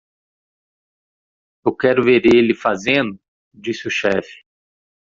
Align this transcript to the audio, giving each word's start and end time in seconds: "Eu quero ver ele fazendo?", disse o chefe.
"Eu 1.63 1.75
quero 1.75 2.03
ver 2.03 2.25
ele 2.25 2.55
fazendo?", 2.55 3.19
disse 3.53 3.87
o 3.87 3.91
chefe. 3.91 4.41